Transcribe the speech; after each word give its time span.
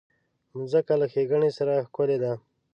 مځکه 0.57 0.93
له 1.01 1.05
ښېګڼې 1.13 1.49
سره 1.57 1.73
ښکلې 1.87 2.17
ده. 2.23 2.31